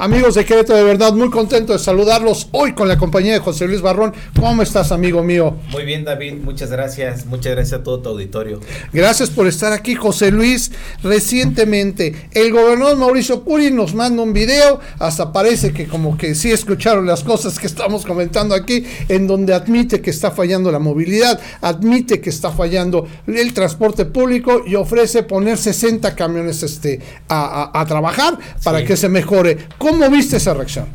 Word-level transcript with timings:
Amigos 0.00 0.36
de 0.36 0.44
Querétaro, 0.44 0.78
de 0.78 0.84
verdad, 0.84 1.12
muy 1.12 1.28
contento 1.28 1.72
de 1.72 1.80
saludarlos 1.80 2.46
hoy 2.52 2.72
con 2.72 2.86
la 2.86 2.96
compañía 2.96 3.32
de 3.32 3.40
José 3.40 3.66
Luis 3.66 3.82
Barrón. 3.82 4.14
¿Cómo 4.38 4.62
estás, 4.62 4.92
amigo 4.92 5.24
mío? 5.24 5.56
Muy 5.72 5.84
bien, 5.84 6.04
David, 6.04 6.34
muchas 6.34 6.70
gracias. 6.70 7.26
Muchas 7.26 7.56
gracias 7.56 7.80
a 7.80 7.82
todo 7.82 7.98
tu 7.98 8.10
auditorio. 8.10 8.60
Gracias 8.92 9.28
por 9.28 9.48
estar 9.48 9.72
aquí, 9.72 9.96
José 9.96 10.30
Luis. 10.30 10.70
Recientemente, 11.02 12.14
el 12.30 12.52
gobernador 12.52 12.96
Mauricio 12.96 13.42
Curi 13.42 13.72
nos 13.72 13.92
manda 13.92 14.22
un 14.22 14.32
video, 14.32 14.78
hasta 15.00 15.32
parece 15.32 15.72
que 15.72 15.88
como 15.88 16.16
que 16.16 16.36
sí 16.36 16.52
escucharon 16.52 17.04
las 17.04 17.24
cosas 17.24 17.58
que 17.58 17.66
estamos 17.66 18.06
comentando 18.06 18.54
aquí, 18.54 18.84
en 19.08 19.26
donde 19.26 19.52
admite 19.52 20.00
que 20.00 20.10
está 20.10 20.30
fallando 20.30 20.70
la 20.70 20.78
movilidad, 20.78 21.40
admite 21.60 22.20
que 22.20 22.30
está 22.30 22.52
fallando 22.52 23.08
el 23.26 23.52
transporte 23.52 24.04
público 24.04 24.62
y 24.64 24.76
ofrece 24.76 25.24
poner 25.24 25.58
60 25.58 26.14
camiones 26.14 26.62
este, 26.62 27.00
a, 27.28 27.84
trabajar 27.88 28.38
para 28.62 28.84
que 28.84 28.96
se 28.96 29.08
mejore. 29.08 29.58
¿Cómo 29.78 29.87
viste 30.10 30.36
esa 30.36 30.54
reacción? 30.54 30.86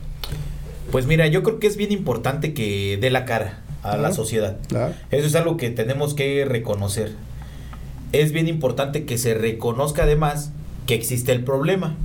Pues 0.91 1.05
mira, 1.05 1.27
yo 1.27 1.43
creo 1.43 1.59
que 1.59 1.67
es 1.67 1.77
bien 1.77 1.91
importante 1.91 2.53
que 2.53 2.97
dé 3.01 3.09
la 3.09 3.25
cara 3.25 3.61
a 3.81 3.97
la 3.97 4.13
sociedad. 4.13 4.57
Eso 5.11 5.27
es 5.27 5.35
algo 5.35 5.57
que 5.57 5.69
tenemos 5.69 6.13
que 6.13 6.45
reconocer. 6.45 7.13
Es 8.11 8.31
bien 8.31 8.47
importante 8.47 9.05
que 9.05 9.17
se 9.17 9.33
reconozca 9.33 10.03
además 10.03 10.51
que 10.85 10.95
existe 10.95 11.31
el 11.31 11.43
problema. 11.43 11.95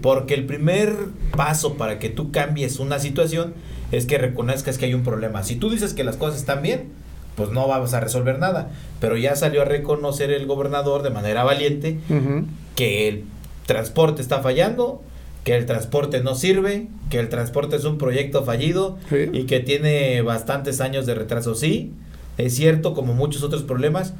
Porque 0.00 0.34
el 0.34 0.46
primer 0.46 0.94
paso 1.36 1.74
para 1.74 1.98
que 1.98 2.08
tú 2.08 2.30
cambies 2.30 2.78
una 2.78 2.98
situación 2.98 3.54
es 3.92 4.06
que 4.06 4.18
reconozcas 4.18 4.78
que 4.78 4.86
hay 4.86 4.94
un 4.94 5.02
problema. 5.02 5.42
Si 5.42 5.56
tú 5.56 5.70
dices 5.70 5.94
que 5.94 6.04
las 6.04 6.16
cosas 6.16 6.38
están 6.38 6.62
bien, 6.62 6.90
pues 7.36 7.50
no 7.50 7.68
vamos 7.68 7.94
a 7.94 8.00
resolver 8.00 8.38
nada. 8.38 8.70
Pero 9.00 9.16
ya 9.16 9.36
salió 9.36 9.62
a 9.62 9.64
reconocer 9.64 10.30
el 10.30 10.46
gobernador 10.46 11.02
de 11.02 11.10
manera 11.10 11.44
valiente 11.44 11.98
que 12.74 13.08
el 13.08 13.24
transporte 13.66 14.22
está 14.22 14.40
fallando, 14.40 15.02
que 15.46 15.54
el 15.54 15.64
transporte 15.64 16.24
no 16.24 16.34
sirve, 16.34 16.88
que 17.08 17.20
el 17.20 17.28
transporte 17.28 17.76
es 17.76 17.84
un 17.84 17.98
proyecto 17.98 18.42
fallido 18.42 18.98
y 19.32 19.44
que 19.44 19.60
tiene 19.60 20.20
bastantes 20.22 20.80
años 20.80 21.06
de 21.06 21.14
retraso. 21.14 21.54
Sí, 21.54 21.92
es 22.36 22.56
cierto, 22.56 22.94
como 22.94 23.14
muchos 23.14 23.44
otros 23.44 23.62
problemas, 23.62 24.12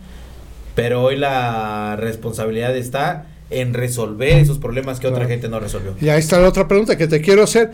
pero 0.76 1.02
hoy 1.02 1.16
la 1.16 1.96
responsabilidad 1.96 2.76
está 2.76 3.26
en 3.50 3.74
resolver 3.74 4.38
esos 4.38 4.58
problemas 4.58 5.00
que 5.00 5.08
otra 5.08 5.26
gente 5.26 5.48
no 5.48 5.58
resolvió. 5.58 5.96
Y 6.00 6.10
ahí 6.10 6.20
está 6.20 6.38
la 6.38 6.48
otra 6.48 6.68
pregunta 6.68 6.96
que 6.96 7.08
te 7.08 7.20
quiero 7.20 7.42
hacer. 7.42 7.72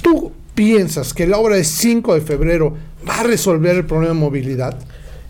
¿Tú 0.00 0.32
piensas 0.54 1.12
que 1.12 1.26
la 1.26 1.36
obra 1.36 1.56
de 1.56 1.64
5 1.64 2.14
de 2.14 2.22
febrero 2.22 2.74
va 3.06 3.20
a 3.20 3.22
resolver 3.22 3.76
el 3.76 3.84
problema 3.84 4.14
de 4.14 4.20
movilidad? 4.20 4.78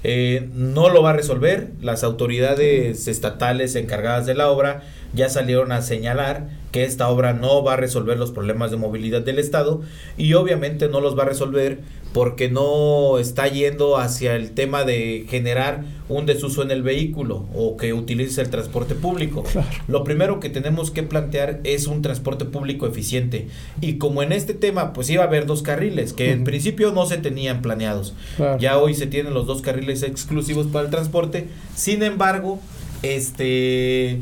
Eh, 0.05 0.49
no 0.55 0.91
lo 0.91 1.03
va 1.03 1.11
a 1.11 1.15
resolver. 1.15 1.73
Las 1.83 2.05
autoridades 2.05 3.09
estatales 3.09 3.75
encargadas 3.75 4.27
de 4.27 4.35
la 4.35 4.49
obra 4.49 4.85
ya 5.15 5.29
salieron 5.29 5.73
a 5.73 5.83
señalar 5.83 6.49
que 6.73 6.85
esta 6.85 7.09
obra 7.09 7.33
no 7.33 7.63
va 7.63 7.75
a 7.75 7.77
resolver 7.77 8.19
los 8.19 8.31
problemas 8.31 8.71
de 8.71 8.77
movilidad 8.77 9.23
del 9.23 9.39
Estado 9.39 9.81
y 10.17 10.35
obviamente 10.35 10.89
no 10.89 11.01
los 11.01 11.19
va 11.19 11.23
a 11.23 11.27
resolver 11.27 11.81
porque 12.13 12.51
no 12.51 13.19
está 13.19 13.49
yendo 13.49 13.99
hacia 13.99 14.35
el 14.35 14.53
tema 14.53 14.85
de 14.85 15.27
generar 15.29 15.85
un 16.09 16.27
desuso 16.27 16.63
en 16.63 16.71
el 16.71 16.83
vehículo 16.83 17.47
o 17.55 17.77
que 17.77 17.93
utilice 17.93 18.41
el 18.41 18.51
transporte 18.51 18.95
público. 18.95 19.45
Lo 19.89 20.05
primero 20.05 20.41
que 20.41 20.49
tenemos 20.51 20.91
que 20.91 21.03
plantear 21.03 21.61
es 21.65 21.87
un 21.87 22.03
transporte 22.03 22.45
público 22.45 22.87
eficiente 22.87 23.49
y 23.81 23.99
como 23.99 24.23
en 24.23 24.33
este 24.33 24.55
tema 24.55 24.93
pues 24.93 25.11
iba 25.11 25.25
a 25.25 25.27
haber 25.27 25.47
dos 25.47 25.63
carriles 25.63 26.13
que 26.13 26.33
en 26.33 26.45
principio 26.45 26.93
no 26.93 27.07
se 27.07 27.19
tenían 27.19 27.63
planeados. 27.63 28.15
Ya 28.59 28.79
hoy 28.79 28.95
se 28.95 29.07
tienen 29.07 29.35
los 29.35 29.47
dos 29.47 29.63
carriles 29.63 30.03
exclusivos 30.03 30.67
para 30.67 30.87
el 30.87 30.91
transporte. 30.91 31.49
Sin 31.75 32.03
embargo, 32.03 32.59
este 33.03 34.19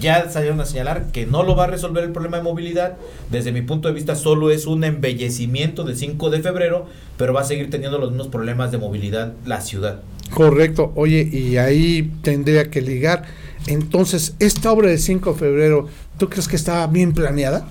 ya 0.00 0.28
salieron 0.30 0.60
a 0.60 0.64
señalar 0.64 1.10
que 1.12 1.26
no 1.26 1.42
lo 1.42 1.56
va 1.56 1.64
a 1.64 1.66
resolver 1.68 2.04
el 2.04 2.12
problema 2.12 2.38
de 2.38 2.42
movilidad. 2.42 2.96
Desde 3.30 3.52
mi 3.52 3.62
punto 3.62 3.88
de 3.88 3.94
vista, 3.94 4.14
solo 4.14 4.50
es 4.50 4.66
un 4.66 4.84
embellecimiento 4.84 5.84
de 5.84 5.96
5 5.96 6.30
de 6.30 6.42
febrero, 6.42 6.86
pero 7.16 7.32
va 7.32 7.40
a 7.40 7.44
seguir 7.44 7.70
teniendo 7.70 7.98
los 7.98 8.10
mismos 8.10 8.28
problemas 8.28 8.70
de 8.70 8.78
movilidad 8.78 9.32
la 9.46 9.60
ciudad. 9.60 10.00
Correcto. 10.32 10.92
Oye, 10.94 11.28
y 11.32 11.56
ahí 11.56 12.12
tendría 12.22 12.70
que 12.70 12.82
ligar. 12.82 13.24
Entonces, 13.66 14.34
esta 14.38 14.72
obra 14.72 14.90
de 14.90 14.98
5 14.98 15.32
de 15.32 15.38
febrero, 15.38 15.88
¿tú 16.18 16.28
crees 16.28 16.48
que 16.48 16.56
está 16.56 16.86
bien 16.86 17.12
planeada? 17.12 17.68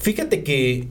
Fíjate 0.00 0.42
que 0.42 0.88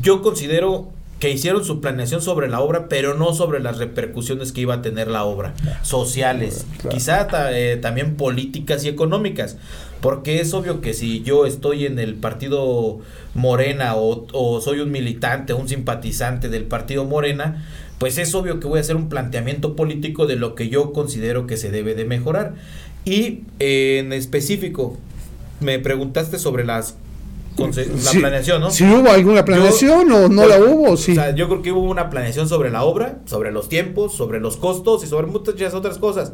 yo 0.00 0.22
considero 0.22 0.91
que 1.22 1.30
hicieron 1.30 1.64
su 1.64 1.80
planeación 1.80 2.20
sobre 2.20 2.48
la 2.48 2.58
obra, 2.58 2.88
pero 2.88 3.14
no 3.14 3.32
sobre 3.32 3.60
las 3.60 3.78
repercusiones 3.78 4.50
que 4.50 4.62
iba 4.62 4.74
a 4.74 4.82
tener 4.82 5.06
la 5.06 5.22
obra, 5.22 5.54
sociales, 5.82 6.66
quizá 6.90 7.28
eh, 7.52 7.76
también 7.76 8.16
políticas 8.16 8.84
y 8.84 8.88
económicas, 8.88 9.56
porque 10.00 10.40
es 10.40 10.52
obvio 10.52 10.80
que 10.80 10.94
si 10.94 11.22
yo 11.22 11.46
estoy 11.46 11.86
en 11.86 12.00
el 12.00 12.16
partido 12.16 12.98
Morena 13.34 13.94
o, 13.94 14.26
o 14.32 14.60
soy 14.60 14.80
un 14.80 14.90
militante, 14.90 15.52
un 15.54 15.68
simpatizante 15.68 16.48
del 16.48 16.64
partido 16.64 17.04
Morena, 17.04 17.68
pues 17.98 18.18
es 18.18 18.34
obvio 18.34 18.58
que 18.58 18.66
voy 18.66 18.78
a 18.78 18.80
hacer 18.80 18.96
un 18.96 19.08
planteamiento 19.08 19.76
político 19.76 20.26
de 20.26 20.34
lo 20.34 20.56
que 20.56 20.70
yo 20.70 20.92
considero 20.92 21.46
que 21.46 21.56
se 21.56 21.70
debe 21.70 21.94
de 21.94 22.04
mejorar. 22.04 22.54
Y 23.04 23.42
en 23.60 24.12
específico, 24.12 24.98
me 25.60 25.78
preguntaste 25.78 26.40
sobre 26.40 26.64
las 26.64 26.96
la 27.56 28.12
planeación, 28.12 28.60
¿no? 28.60 28.70
Si 28.70 28.84
hubo 28.84 29.10
alguna 29.10 29.44
planeación 29.44 30.10
o 30.12 30.28
no 30.28 30.46
la 30.46 30.58
hubo, 30.58 30.96
sí. 30.96 31.14
yo 31.36 31.48
creo 31.48 31.62
que 31.62 31.72
hubo 31.72 31.90
una 31.90 32.10
planeación 32.10 32.48
sobre 32.48 32.70
la 32.70 32.84
obra, 32.84 33.18
sobre 33.26 33.52
los 33.52 33.68
tiempos, 33.68 34.14
sobre 34.14 34.40
los 34.40 34.56
costos 34.56 35.04
y 35.04 35.06
sobre 35.06 35.26
muchas 35.26 35.74
otras 35.74 35.98
cosas. 35.98 36.32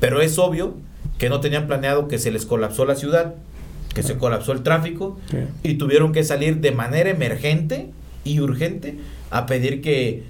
Pero 0.00 0.20
es 0.20 0.38
obvio 0.38 0.74
que 1.18 1.28
no 1.28 1.40
tenían 1.40 1.66
planeado 1.66 2.08
que 2.08 2.18
se 2.18 2.30
les 2.30 2.46
colapsó 2.46 2.84
la 2.84 2.96
ciudad, 2.96 3.34
que 3.94 4.02
se 4.02 4.18
colapsó 4.18 4.52
el 4.52 4.62
tráfico 4.62 5.18
y 5.62 5.74
tuvieron 5.74 6.12
que 6.12 6.22
salir 6.24 6.60
de 6.60 6.72
manera 6.72 7.10
emergente 7.10 7.90
y 8.24 8.40
urgente 8.40 8.98
a 9.30 9.46
pedir 9.46 9.80
que 9.80 10.24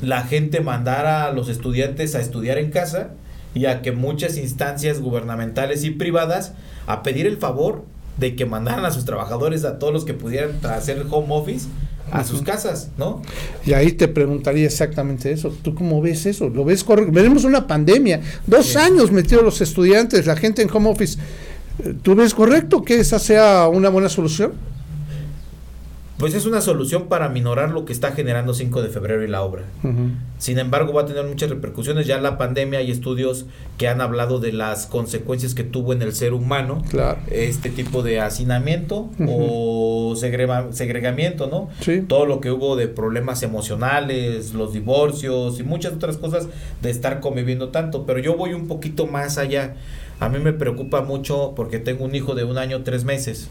la 0.00 0.22
gente 0.22 0.60
mandara 0.60 1.24
a 1.24 1.32
los 1.32 1.48
estudiantes 1.48 2.14
a 2.14 2.20
estudiar 2.20 2.58
en 2.58 2.70
casa 2.70 3.12
y 3.54 3.64
a 3.64 3.80
que 3.80 3.92
muchas 3.92 4.36
instancias 4.36 5.00
gubernamentales 5.00 5.84
y 5.84 5.90
privadas 5.90 6.52
a 6.86 7.02
pedir 7.02 7.26
el 7.26 7.38
favor 7.38 7.84
de 8.18 8.34
que 8.36 8.46
mandaran 8.46 8.84
a 8.84 8.90
sus 8.90 9.04
trabajadores, 9.04 9.64
a 9.64 9.78
todos 9.78 9.92
los 9.92 10.04
que 10.04 10.14
pudieran 10.14 10.58
hacer 10.64 11.04
home 11.10 11.28
office, 11.30 11.68
a 12.10 12.24
sus 12.24 12.42
casas, 12.42 12.90
¿no? 12.96 13.22
Y 13.64 13.72
ahí 13.72 13.92
te 13.92 14.08
preguntaría 14.08 14.66
exactamente 14.66 15.32
eso. 15.32 15.52
¿Tú 15.62 15.74
cómo 15.74 16.00
ves 16.00 16.26
eso? 16.26 16.48
¿Lo 16.48 16.64
ves 16.64 16.84
correcto? 16.84 17.12
Veremos 17.12 17.44
una 17.44 17.66
pandemia. 17.66 18.20
Dos 18.46 18.76
años 18.76 19.10
metidos 19.10 19.44
los 19.44 19.60
estudiantes, 19.60 20.26
la 20.26 20.36
gente 20.36 20.62
en 20.62 20.70
home 20.70 20.90
office. 20.90 21.18
¿Tú 22.02 22.14
ves 22.14 22.32
correcto 22.32 22.82
que 22.82 23.00
esa 23.00 23.18
sea 23.18 23.68
una 23.68 23.88
buena 23.88 24.08
solución? 24.08 24.52
Pues 26.18 26.32
es 26.32 26.46
una 26.46 26.62
solución 26.62 27.08
para 27.08 27.28
minorar 27.28 27.70
lo 27.70 27.84
que 27.84 27.92
está 27.92 28.12
generando 28.12 28.54
5 28.54 28.80
de 28.80 28.88
febrero 28.88 29.22
y 29.22 29.28
la 29.28 29.42
obra. 29.42 29.64
Sin 30.38 30.58
embargo, 30.58 30.94
va 30.94 31.02
a 31.02 31.06
tener 31.06 31.24
muchas 31.24 31.50
repercusiones. 31.50 32.06
Ya 32.06 32.18
la 32.20 32.38
pandemia 32.38 32.78
hay 32.78 32.90
estudios 32.90 33.44
que 33.76 33.86
han 33.86 34.00
hablado 34.00 34.40
de 34.40 34.52
las 34.52 34.86
consecuencias 34.86 35.54
que 35.54 35.62
tuvo 35.62 35.92
en 35.92 36.00
el 36.00 36.14
ser 36.14 36.32
humano 36.32 36.82
este 37.30 37.68
tipo 37.68 38.02
de 38.02 38.20
hacinamiento 38.20 39.10
o 39.28 40.14
segregamiento, 40.16 41.48
¿no? 41.48 41.68
Todo 42.08 42.24
lo 42.24 42.40
que 42.40 42.50
hubo 42.50 42.76
de 42.76 42.88
problemas 42.88 43.42
emocionales, 43.42 44.54
los 44.54 44.72
divorcios 44.72 45.60
y 45.60 45.64
muchas 45.64 45.92
otras 45.92 46.16
cosas 46.16 46.48
de 46.80 46.90
estar 46.90 47.20
conviviendo 47.20 47.68
tanto. 47.68 48.06
Pero 48.06 48.20
yo 48.20 48.36
voy 48.36 48.54
un 48.54 48.68
poquito 48.68 49.06
más 49.06 49.36
allá. 49.36 49.74
A 50.18 50.30
mí 50.30 50.38
me 50.38 50.54
preocupa 50.54 51.02
mucho 51.02 51.52
porque 51.54 51.78
tengo 51.78 52.06
un 52.06 52.14
hijo 52.14 52.34
de 52.34 52.44
un 52.44 52.56
año, 52.56 52.82
tres 52.84 53.04
meses. 53.04 53.50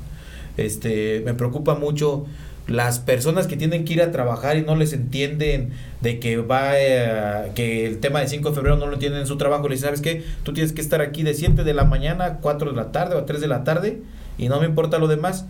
Este, 0.57 1.21
me 1.25 1.33
preocupa 1.33 1.75
mucho 1.75 2.25
las 2.67 2.99
personas 2.99 3.45
que 3.47 3.57
tienen 3.57 3.85
que 3.85 3.93
ir 3.93 4.01
a 4.01 4.11
trabajar 4.11 4.57
y 4.57 4.63
no 4.63 4.75
les 4.75 4.93
entienden 4.93 5.69
de 6.01 6.19
que 6.19 6.37
va 6.37 6.71
eh, 6.75 7.51
que 7.53 7.85
el 7.85 7.99
tema 7.99 8.21
de 8.21 8.27
5 8.27 8.49
de 8.49 8.55
febrero 8.55 8.77
no 8.77 8.87
lo 8.87 8.93
entienden 8.93 9.21
en 9.21 9.27
su 9.27 9.37
trabajo, 9.37 9.67
le 9.67 9.75
dicen, 9.75 9.87
¿sabes 9.87 10.01
qué? 10.01 10.23
Tú 10.43 10.53
tienes 10.53 10.73
que 10.73 10.81
estar 10.81 11.01
aquí 11.01 11.21
de 11.23 11.33
7 11.33 11.63
de 11.63 11.73
la 11.73 11.85
mañana 11.85 12.25
a 12.25 12.33
4 12.37 12.71
de 12.71 12.75
la 12.75 12.91
tarde 12.91 13.15
o 13.15 13.19
a 13.19 13.25
3 13.25 13.39
de 13.39 13.47
la 13.47 13.63
tarde 13.63 14.01
y 14.37 14.49
no 14.49 14.59
me 14.59 14.65
importa 14.65 14.97
lo 14.97 15.07
demás. 15.07 15.45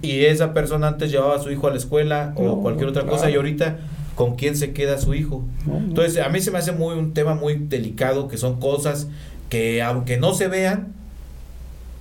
Y 0.00 0.24
esa 0.24 0.54
persona 0.54 0.88
antes 0.88 1.10
llevaba 1.10 1.36
a 1.36 1.40
su 1.40 1.50
hijo 1.50 1.66
a 1.66 1.70
la 1.70 1.76
escuela 1.76 2.32
o 2.36 2.62
cualquier 2.62 2.88
otra 2.88 3.04
cosa 3.04 3.30
y 3.30 3.34
ahorita 3.34 3.78
con 4.14 4.34
quién 4.34 4.56
se 4.56 4.72
queda 4.72 4.98
su 4.98 5.12
hijo. 5.12 5.44
Entonces, 5.66 6.24
a 6.24 6.30
mí 6.30 6.40
se 6.40 6.50
me 6.50 6.58
hace 6.58 6.72
muy 6.72 6.94
un 6.94 7.12
tema 7.12 7.34
muy 7.34 7.54
delicado 7.54 8.28
que 8.28 8.38
son 8.38 8.60
cosas 8.60 9.08
que 9.50 9.82
aunque 9.82 10.16
no 10.16 10.32
se 10.32 10.48
vean 10.48 10.94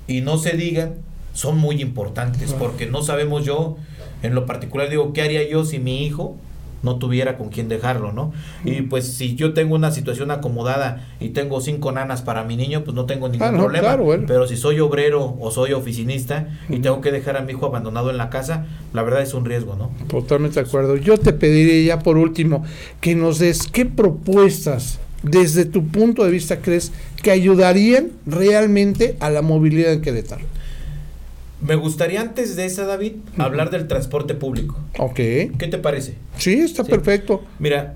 y 0.07 0.21
no 0.21 0.38
se 0.38 0.51
digan, 0.56 0.95
son 1.38 1.60
muy 1.60 1.84
importantes 1.84 2.54
porque 2.54 2.88
no 2.88 3.04
sabemos 3.04 3.45
yo 3.45 3.78
en 4.24 4.34
lo 4.34 4.48
particular 4.48 4.89
digo, 4.89 5.13
¿qué 5.13 5.22
haría 5.22 5.48
yo 5.48 5.66
si 5.66 5.78
mi 5.78 6.04
hijo 6.04 6.36
no 6.81 6.98
tuviera 6.98 7.38
con 7.38 7.50
quién 7.50 7.69
dejarlo, 7.69 8.12
¿no? 8.12 8.34
Y 8.66 8.81
pues 8.81 9.06
si 9.06 9.36
yo 9.36 9.54
tengo 9.54 9.75
una 9.75 9.92
situación 9.92 10.31
acomodada 10.31 11.06
y 11.19 11.30
tengo 11.30 11.62
cinco 11.62 11.92
nanas 11.92 12.24
para 12.24 12.44
mi 12.44 12.57
niño, 12.57 12.84
pues 12.84 12.95
no 12.95 13.06
tengo 13.06 13.30
ningún 13.30 13.48
ah, 13.48 13.51
problema. 13.51 14.25
Pero 14.25 14.48
si 14.48 14.57
soy 14.57 14.80
obrero 14.80 15.38
o 15.39 15.51
soy 15.51 15.74
oficinista 15.74 16.48
y 16.69 16.80
tengo 16.80 17.01
que 17.01 17.12
dejar 17.12 17.38
a 17.38 17.42
mi 17.42 17.51
hijo 17.51 17.68
abandonado 17.68 18.10
en 18.10 18.18
la 18.18 18.31
casa, 18.31 18.66
la 18.94 19.04
verdad 19.04 19.22
es 19.22 19.36
un 19.36 19.45
riesgo, 19.45 19.75
¿no? 19.75 19.92
Totalmente 20.07 20.60
de 20.60 20.68
acuerdo. 20.68 20.98
Yo 20.98 21.19
te 21.19 21.33
pediría 21.33 21.95
ya 21.95 22.00
por 22.00 22.18
último 22.18 22.63
que 23.00 23.13
nos 23.13 23.38
des 23.38 23.68
qué 23.68 23.86
propuestas 23.86 25.00
desde 25.22 25.66
tu 25.66 25.86
punto 25.86 26.24
de 26.24 26.31
vista 26.31 26.62
crees 26.62 26.92
que 27.22 27.30
ayudarían 27.30 28.10
realmente 28.25 29.18
a 29.19 29.30
la 29.30 29.44
movilidad 29.44 29.94
en 29.94 30.01
Querétaro. 30.01 30.56
Me 31.62 31.75
gustaría 31.75 32.21
antes 32.21 32.56
de 32.56 32.65
esa, 32.65 32.86
David, 32.86 33.13
hablar 33.38 33.71
del 33.71 33.88
transporte 33.88 34.36
público. 34.36 34.77
Ok. 35.00 35.15
¿Qué 35.15 35.68
te 35.71 35.77
parece? 35.80 36.15
Sí, 36.38 36.54
está 36.59 36.83
Sí. 36.83 36.92
perfecto. 36.92 37.44
Mira, 37.59 37.95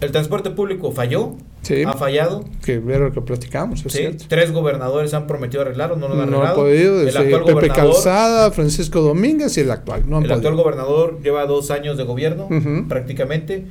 el 0.00 0.10
transporte 0.10 0.50
público 0.50 0.90
falló, 0.92 1.34
Sí. 1.62 1.82
ha 1.84 1.92
fallado. 1.92 2.44
Que 2.64 2.74
era 2.88 3.00
lo 3.00 3.12
que 3.12 3.20
platicamos, 3.20 3.84
es 3.84 3.92
¿sí? 3.92 3.98
cierto. 3.98 4.24
Tres 4.28 4.52
gobernadores 4.52 5.12
han 5.12 5.26
prometido 5.26 5.62
arreglarlo, 5.62 5.96
no 5.96 6.08
lo 6.08 6.14
han 6.22 6.30
No 6.30 6.38
ha 6.38 6.48
arreglado. 6.50 6.56
podido, 6.62 7.00
el 7.00 7.06
desde 7.06 7.18
actual 7.18 7.40
Pepe 7.42 7.52
gobernador, 7.52 7.92
Calzada, 7.92 8.50
Francisco 8.52 9.00
Domínguez 9.02 9.56
y 9.58 9.60
el 9.60 9.70
actual. 9.70 10.04
No 10.08 10.16
han 10.16 10.24
el 10.24 10.32
actual 10.32 10.54
gobernador 10.56 11.20
lleva 11.22 11.44
dos 11.46 11.70
años 11.70 11.98
de 11.98 12.04
gobierno, 12.04 12.44
Ujú. 12.50 12.88
prácticamente, 12.88 13.66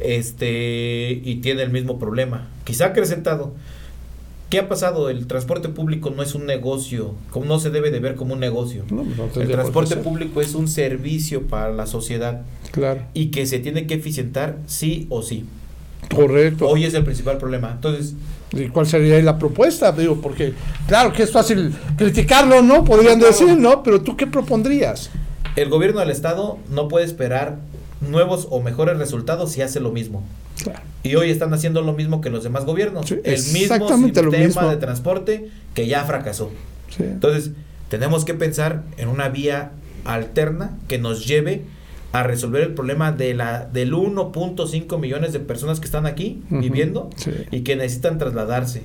este 0.00 1.20
y 1.24 1.36
tiene 1.36 1.62
el 1.62 1.70
mismo 1.70 1.98
problema. 1.98 2.48
Quizá 2.64 2.86
acrecentado. 2.86 3.52
¿Qué 4.50 4.60
ha 4.60 4.68
pasado? 4.68 5.10
El 5.10 5.26
transporte 5.26 5.68
público 5.68 6.10
no 6.10 6.22
es 6.22 6.34
un 6.36 6.46
negocio, 6.46 7.14
como 7.30 7.46
no 7.46 7.58
se 7.58 7.70
debe 7.70 7.90
de 7.90 7.98
ver 7.98 8.14
como 8.14 8.34
un 8.34 8.40
negocio. 8.40 8.84
No, 8.90 9.02
no 9.02 9.40
El 9.40 9.48
transporte 9.48 9.96
público 9.96 10.40
es 10.40 10.54
un 10.54 10.68
servicio 10.68 11.42
para 11.48 11.72
la 11.72 11.86
sociedad 11.86 12.42
Claro, 12.70 13.00
y 13.12 13.26
que 13.32 13.46
se 13.46 13.58
tiene 13.58 13.86
que 13.88 13.94
eficientar 13.94 14.58
sí 14.66 15.06
o 15.10 15.22
sí. 15.22 15.44
correcto. 16.14 16.68
Hoy 16.68 16.84
es 16.84 16.94
el 16.94 17.02
principal 17.04 17.38
problema. 17.38 17.72
Entonces, 17.72 18.14
¿Y 18.52 18.68
cuál 18.68 18.86
sería 18.86 19.20
la 19.22 19.36
propuesta? 19.38 19.90
Digo, 19.90 20.20
porque 20.20 20.52
claro 20.86 21.12
que 21.12 21.24
es 21.24 21.32
fácil 21.32 21.74
criticarlo, 21.96 22.62
¿no? 22.62 22.84
Podrían 22.84 23.18
Claro. 23.18 23.32
decir, 23.32 23.58
¿no? 23.58 23.82
Pero 23.82 24.00
tú 24.02 24.16
qué 24.16 24.26
propondrías? 24.28 25.10
el 25.56 25.70
gobierno 25.70 26.00
del 26.00 26.10
estado 26.10 26.58
no 26.70 26.86
puede 26.86 27.06
esperar 27.06 27.56
nuevos 28.02 28.46
o 28.50 28.60
mejores 28.60 28.98
resultados 28.98 29.50
si 29.52 29.62
hace 29.62 29.80
lo 29.80 29.90
mismo. 29.90 30.22
Claro. 30.62 30.80
Y 31.02 31.14
hoy 31.14 31.30
están 31.30 31.52
haciendo 31.54 31.82
lo 31.82 31.92
mismo 31.92 32.20
que 32.20 32.30
los 32.30 32.42
demás 32.44 32.64
gobiernos. 32.64 33.06
Sí, 33.06 33.16
el 33.22 33.32
mismo 33.52 33.88
sistema 33.88 34.30
mismo. 34.38 34.68
de 34.68 34.76
transporte 34.76 35.48
que 35.74 35.86
ya 35.86 36.04
fracasó. 36.04 36.50
Sí. 36.96 37.04
Entonces, 37.04 37.52
tenemos 37.88 38.24
que 38.24 38.34
pensar 38.34 38.82
en 38.96 39.08
una 39.08 39.28
vía 39.28 39.70
alterna 40.04 40.76
que 40.88 40.98
nos 40.98 41.26
lleve 41.26 41.62
a 42.12 42.22
resolver 42.22 42.62
el 42.62 42.74
problema 42.74 43.12
de 43.12 43.34
la 43.34 43.66
del 43.66 43.92
1.5 43.92 44.98
millones 44.98 45.32
de 45.32 45.40
personas 45.40 45.80
que 45.80 45.86
están 45.86 46.06
aquí 46.06 46.42
viviendo 46.48 47.10
Sí. 47.16 47.30
y 47.50 47.60
que 47.60 47.76
necesitan 47.76 48.18
trasladarse. 48.18 48.82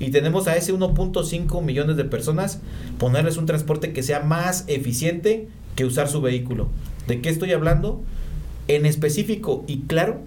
Y 0.00 0.10
tenemos 0.10 0.48
a 0.48 0.56
ese 0.56 0.72
1.5 0.74 1.62
millones 1.62 1.96
de 1.96 2.04
personas 2.04 2.60
ponerles 2.98 3.36
un 3.36 3.46
transporte 3.46 3.92
que 3.92 4.02
sea 4.02 4.20
más 4.20 4.64
eficiente 4.66 5.48
que 5.76 5.84
usar 5.84 6.08
su 6.08 6.20
vehículo. 6.20 6.68
¿De 7.06 7.20
qué 7.20 7.30
estoy 7.30 7.52
hablando? 7.52 8.02
En 8.68 8.86
específico 8.86 9.64
y 9.66 9.82
claro, 9.82 10.20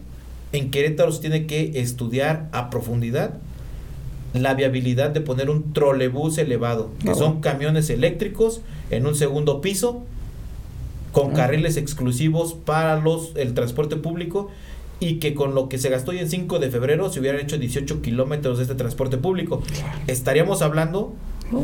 en 0.51 0.71
Querétaro 0.71 1.11
se 1.11 1.21
tiene 1.21 1.45
que 1.45 1.71
estudiar 1.75 2.49
a 2.51 2.69
profundidad 2.69 3.35
la 4.33 4.53
viabilidad 4.53 5.09
de 5.09 5.21
poner 5.21 5.49
un 5.49 5.73
trolebús 5.73 6.37
elevado, 6.37 6.91
que 7.03 7.15
son 7.15 7.41
camiones 7.41 7.89
eléctricos 7.89 8.61
en 8.91 9.07
un 9.07 9.15
segundo 9.15 9.61
piso 9.61 10.03
con 11.11 11.31
Ah. 11.31 11.33
carriles 11.33 11.77
exclusivos 11.77 12.53
para 12.53 12.99
los 12.99 13.31
el 13.35 13.53
transporte 13.53 13.95
público 13.95 14.49
y 14.99 15.15
que 15.15 15.33
con 15.33 15.55
lo 15.55 15.69
que 15.69 15.77
se 15.77 15.89
gastó 15.89 16.11
hoy 16.11 16.19
en 16.19 16.29
5 16.29 16.59
de 16.59 16.69
febrero 16.69 17.09
se 17.11 17.19
hubieran 17.19 17.39
hecho 17.41 17.57
18 17.57 18.01
kilómetros 18.01 18.57
de 18.57 18.63
este 18.63 18.75
transporte 18.75 19.17
público. 19.17 19.61
Estaríamos 20.07 20.61
hablando 20.61 21.13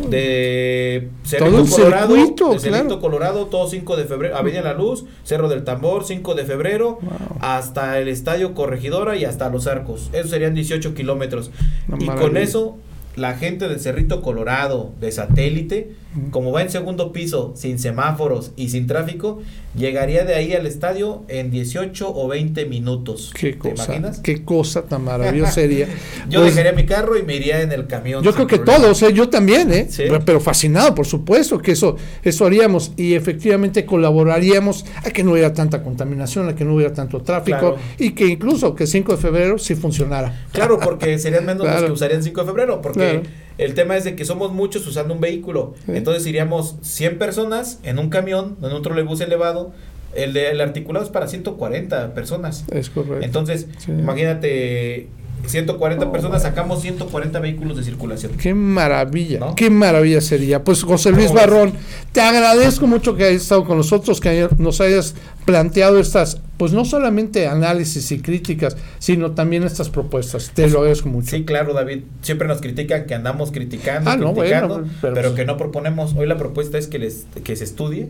de 0.09 1.09
Cerrito 1.23 1.65
Colorado, 1.65 2.15
circuito, 2.15 2.53
de 2.53 2.59
Cerrito 2.59 2.83
claro. 2.85 2.99
Colorado, 3.01 3.45
todo 3.47 3.67
5 3.67 3.95
de 3.97 4.05
febrero, 4.05 4.37
Avenida 4.37 4.61
La 4.61 4.73
Luz, 4.73 5.05
Cerro 5.23 5.49
del 5.49 5.63
Tambor, 5.63 6.05
5 6.05 6.35
de 6.35 6.45
febrero, 6.45 6.99
Wow. 7.01 7.37
hasta 7.41 7.99
el 7.99 8.07
Estadio 8.07 8.53
Corregidora 8.53 9.15
y 9.17 9.25
hasta 9.25 9.49
Los 9.49 9.67
Arcos. 9.67 10.09
Eso 10.13 10.29
serían 10.29 10.53
18 10.53 10.93
kilómetros. 10.93 11.51
Y 11.99 12.05
con 12.07 12.37
eso, 12.37 12.77
la 13.15 13.35
gente 13.35 13.67
de 13.67 13.77
Cerrito 13.79 14.21
Colorado, 14.21 14.91
de 14.99 15.11
satélite. 15.11 15.91
Como 16.31 16.51
va 16.51 16.61
en 16.61 16.69
segundo 16.69 17.11
piso, 17.11 17.53
sin 17.55 17.79
semáforos 17.79 18.51
y 18.55 18.69
sin 18.69 18.87
tráfico, 18.87 19.41
llegaría 19.75 20.23
de 20.25 20.35
ahí 20.35 20.53
al 20.53 20.67
estadio 20.67 21.23
en 21.27 21.49
18 21.49 22.13
o 22.15 22.27
20 22.27 22.65
minutos. 22.65 23.31
Qué 23.35 23.53
¿Te 23.53 23.57
cosa, 23.57 23.85
imaginas? 23.85 24.19
qué 24.19 24.43
cosa 24.43 24.83
tan 24.83 25.03
maravillosa 25.03 25.51
sería. 25.51 25.87
Yo 26.29 26.41
Pues, 26.41 26.55
dejaría 26.55 26.73
mi 26.73 26.85
carro 26.85 27.17
y 27.17 27.23
me 27.23 27.35
iría 27.35 27.61
en 27.61 27.71
el 27.71 27.87
camión. 27.87 28.23
Yo 28.23 28.33
creo 28.33 28.45
que 28.47 28.57
problema. 28.59 28.83
todos, 28.83 29.01
¿eh? 29.03 29.13
yo 29.13 29.29
también, 29.29 29.71
¿eh? 29.73 29.87
Sí. 29.89 30.03
Pero, 30.25 30.39
fascinado, 30.39 30.93
por 30.93 31.05
supuesto, 31.07 31.57
que 31.59 31.71
eso, 31.71 31.95
eso 32.23 32.45
haríamos 32.45 32.91
y 32.97 33.15
efectivamente 33.15 33.85
colaboraríamos 33.85 34.85
a 35.03 35.09
que 35.09 35.23
no 35.23 35.31
hubiera 35.31 35.53
tanta 35.53 35.81
contaminación, 35.83 36.47
a 36.49 36.55
que 36.55 36.63
no 36.65 36.75
hubiera 36.75 36.93
tanto 36.93 37.21
tráfico 37.21 37.57
Claro. 37.59 37.77
y 37.97 38.11
que 38.11 38.25
incluso 38.27 38.75
que 38.75 38.85
5 38.87 39.13
de 39.13 39.17
febrero 39.17 39.57
sí 39.57 39.75
funcionara. 39.75 40.45
Claro, 40.51 40.79
porque 40.79 41.17
serían 41.19 41.45
menos 41.45 41.65
los 41.67 41.83
que 41.83 41.91
usarían 41.91 42.21
5 42.23 42.41
de 42.41 42.45
febrero, 42.47 42.81
porque 42.81 42.99
Claro. 42.99 43.21
El 43.57 43.73
tema 43.73 43.95
es 43.97 44.03
de 44.03 44.15
que 44.15 44.25
somos 44.25 44.51
muchos 44.51 44.85
usando 44.87 45.13
un 45.13 45.21
vehículo. 45.21 45.75
Sí. 45.85 45.91
Entonces 45.95 46.25
iríamos 46.25 46.75
100 46.81 47.17
personas 47.17 47.79
en 47.83 47.99
un 47.99 48.09
camión, 48.09 48.57
en 48.61 48.71
un 48.73 48.81
trolebús 48.81 49.21
elevado. 49.21 49.71
El, 50.15 50.33
de, 50.33 50.51
el 50.51 50.61
articulado 50.61 51.03
es 51.03 51.11
para 51.11 51.27
140 51.27 52.13
personas. 52.13 52.65
Es 52.71 52.89
correcto. 52.89 53.25
Entonces, 53.25 53.67
Sí. 53.79 53.91
imagínate, 53.91 55.07
140 55.47 56.05
Oh, 56.05 56.11
personas, 56.11 56.43
sacamos 56.43 56.81
140 56.81 57.39
vehículos 57.39 57.75
de 57.77 57.83
circulación. 57.83 58.31
Qué 58.33 58.53
maravilla, 58.53 59.39
¿No? 59.39 59.55
qué 59.55 59.69
maravilla 59.69 60.21
sería. 60.21 60.63
Pues 60.63 60.83
José 60.83 61.11
Luis. 61.11 61.33
Barrón, 61.33 61.73
te 62.13 62.21
agradezco 62.21 62.87
mucho 62.87 63.15
que 63.15 63.25
hayas 63.25 63.41
estado 63.41 63.65
con 63.65 63.77
nosotros, 63.77 64.21
que 64.21 64.47
nos 64.57 64.79
hayas 64.79 65.15
planteado 65.45 65.99
estas, 65.99 66.39
pues 66.57 66.71
no 66.71 66.85
solamente 66.85 67.47
análisis 67.47 68.11
y 68.11 68.19
críticas, 68.19 68.77
sino 68.99 69.31
también 69.31 69.63
estas 69.63 69.89
propuestas. 69.89 70.51
Te 70.53 70.69
lo 70.69 70.79
agradezco 70.79 71.09
mucho. 71.09 71.31
Sí, 71.31 71.43
claro, 71.43 71.73
David. 71.73 72.03
Siempre 72.21 72.47
nos 72.47 72.61
critican 72.61 73.05
que 73.05 73.13
andamos 73.15 73.51
criticando, 73.51 74.09
Ah, 74.09 74.15
no, 74.17 74.33
criticando, 74.33 74.75
bueno, 74.79 74.89
pero, 75.01 75.13
pero- 75.15 75.35
que 75.35 75.45
no 75.45 75.57
proponemos. 75.57 76.13
Hoy 76.15 76.27
la 76.27 76.37
propuesta 76.37 76.77
es 76.77 76.87
que 76.87 76.99
les 76.99 77.25
que 77.43 77.55
se 77.55 77.63
estudie 77.63 78.09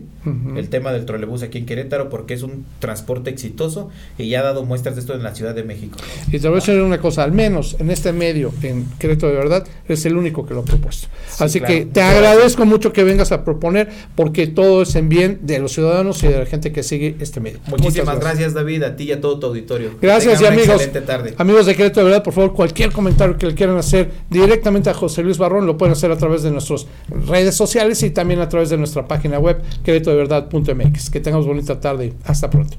el 0.56 0.68
tema 0.68 0.92
del 0.92 1.06
trolebús 1.06 1.42
aquí 1.42 1.58
en 1.58 1.66
Querétaro 1.66 2.08
porque 2.10 2.34
es 2.34 2.42
un 2.42 2.64
transporte 2.78 3.30
exitoso 3.30 3.88
y 4.18 4.28
ya 4.28 4.40
ha 4.40 4.42
dado 4.44 4.64
muestras 4.64 4.94
de 4.94 5.00
esto 5.00 5.14
en 5.14 5.22
la 5.22 5.34
Ciudad 5.34 5.54
de 5.54 5.64
México. 5.64 5.98
Y 6.30 6.38
te 6.38 6.48
voy 6.48 6.58
a 6.58 6.60
decir 6.60 6.80
una 6.82 6.98
cosa, 6.98 7.24
al 7.24 7.32
menos 7.32 7.76
en 7.80 7.90
este 7.90 8.12
medio, 8.12 8.52
en 8.62 8.86
Querétaro 8.98 9.32
de 9.32 9.38
verdad, 9.38 9.66
es 9.88 10.04
el 10.06 10.16
único 10.16 10.46
que 10.46 10.54
lo 10.54 10.60
ha 10.60 10.64
propuesto. 10.64 11.08
Sí, 11.28 11.44
Así 11.44 11.58
claro. 11.60 11.74
que 11.74 11.86
te 11.86 12.02
agradezco 12.02 12.64
mucho 12.66 12.92
que 12.92 13.02
vengas 13.04 13.32
a 13.32 13.44
proponer, 13.44 13.88
porque 14.14 14.46
todo 14.46 14.82
es 14.82 14.94
en 14.94 15.08
bien 15.08 15.40
de 15.42 15.58
los 15.58 15.72
ciudadanos 15.72 16.22
y 16.22 16.28
de 16.28 16.38
la 16.38 16.46
gente 16.46 16.70
que 16.72 16.82
sigue 16.82 17.16
este 17.24 17.40
medio. 17.40 17.58
Muchísimas 17.66 18.18
gracias. 18.20 18.54
David, 18.54 18.82
a 18.84 18.96
ti 18.96 19.04
y 19.04 19.12
a 19.12 19.20
todo 19.20 19.38
tu 19.38 19.46
auditorio. 19.48 19.90
Gracias 20.00 20.40
y 20.40 20.46
amigos. 20.46 20.82
Excelente 20.82 21.00
tarde. 21.00 21.34
Amigos 21.38 21.66
de 21.66 21.74
Querétaro 21.74 22.06
de 22.06 22.12
verdad, 22.12 22.24
por 22.24 22.34
favor, 22.34 22.54
cualquier 22.54 22.92
comentario 22.92 23.36
que 23.36 23.46
le 23.46 23.54
quieran 23.54 23.76
hacer 23.76 24.10
directamente 24.30 24.90
a 24.90 24.94
José 24.94 25.22
Luis 25.22 25.38
Barrón 25.38 25.66
lo 25.66 25.76
pueden 25.76 25.92
hacer 25.92 26.10
a 26.10 26.16
través 26.16 26.42
de 26.42 26.50
nuestras 26.50 26.86
redes 27.08 27.54
sociales 27.54 28.02
y 28.02 28.10
también 28.10 28.40
a 28.40 28.48
través 28.48 28.70
de 28.70 28.76
nuestra 28.76 29.06
página 29.06 29.38
web 29.38 29.60
queretodeverdad.mx. 29.84 31.10
Que 31.10 31.20
tengamos 31.20 31.46
bonita 31.46 31.80
tarde. 31.80 32.12
Hasta 32.24 32.50
pronto. 32.50 32.76